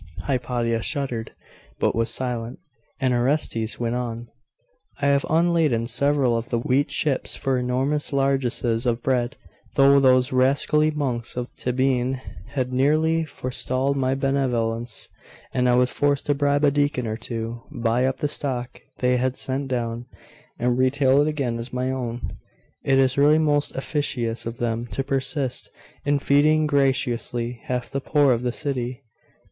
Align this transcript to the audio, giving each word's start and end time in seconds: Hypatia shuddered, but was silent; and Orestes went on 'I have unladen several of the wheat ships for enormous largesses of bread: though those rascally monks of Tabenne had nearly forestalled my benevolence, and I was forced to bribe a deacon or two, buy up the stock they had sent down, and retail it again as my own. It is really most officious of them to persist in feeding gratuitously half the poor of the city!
Hypatia 0.23 0.81
shuddered, 0.81 1.31
but 1.79 1.93
was 1.93 2.09
silent; 2.09 2.57
and 2.99 3.13
Orestes 3.13 3.79
went 3.79 3.93
on 3.93 4.31
'I 4.99 5.05
have 5.05 5.25
unladen 5.29 5.85
several 5.85 6.35
of 6.35 6.49
the 6.49 6.57
wheat 6.57 6.89
ships 6.89 7.35
for 7.35 7.55
enormous 7.55 8.11
largesses 8.11 8.87
of 8.87 9.03
bread: 9.03 9.35
though 9.75 9.99
those 9.99 10.31
rascally 10.31 10.89
monks 10.89 11.37
of 11.37 11.55
Tabenne 11.55 12.19
had 12.47 12.73
nearly 12.73 13.25
forestalled 13.25 13.95
my 13.95 14.15
benevolence, 14.15 15.07
and 15.53 15.69
I 15.69 15.75
was 15.75 15.91
forced 15.91 16.25
to 16.25 16.33
bribe 16.33 16.63
a 16.63 16.71
deacon 16.71 17.05
or 17.05 17.15
two, 17.15 17.61
buy 17.69 18.07
up 18.07 18.17
the 18.17 18.27
stock 18.27 18.81
they 18.97 19.17
had 19.17 19.37
sent 19.37 19.67
down, 19.67 20.07
and 20.57 20.79
retail 20.79 21.21
it 21.21 21.27
again 21.27 21.59
as 21.59 21.71
my 21.71 21.91
own. 21.91 22.39
It 22.83 22.97
is 22.97 23.19
really 23.19 23.37
most 23.37 23.75
officious 23.75 24.47
of 24.47 24.57
them 24.57 24.87
to 24.93 25.03
persist 25.03 25.69
in 26.05 26.17
feeding 26.17 26.65
gratuitously 26.65 27.59
half 27.65 27.91
the 27.91 28.01
poor 28.01 28.31
of 28.33 28.41
the 28.41 28.51
city! 28.51 29.03